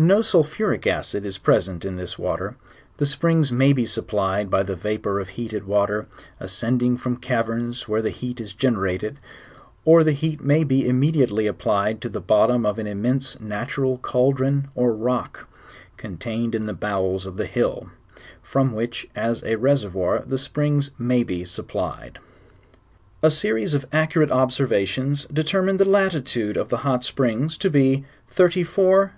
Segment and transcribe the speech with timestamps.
[0.00, 2.56] Ao sulphuric acid is present in this water;
[2.96, 6.06] the springs muy be supplied by the vapour of heated water,
[6.40, 9.18] a& cendiug from civerns where the heal is generated,
[9.84, 13.98] or Uie lieat may be immediately applied' to the bottom of an im mense natural
[14.02, 15.46] chaldron or rock,
[15.98, 17.90] contained in the bowels of the hill,
[18.42, 22.18] tiviii whicii as a reservoir the springs may bo sup plied.
[23.22, 28.04] A serie.8 of accurate observations determined/ the latitude (f the hot tarings to ba34.
[28.34, 29.10] 31..4E